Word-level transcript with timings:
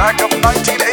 Back 0.00 0.22
of 0.22 0.32
1980. 0.32 0.89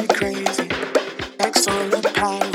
me 0.00 0.06
crazy. 0.08 0.68
That's 1.38 1.66
all 1.68 1.88
the. 1.88 2.49